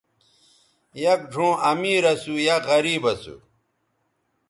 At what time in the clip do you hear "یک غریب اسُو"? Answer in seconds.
2.47-3.35